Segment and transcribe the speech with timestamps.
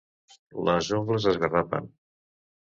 [0.69, 1.95] Les ungles esgarrapen.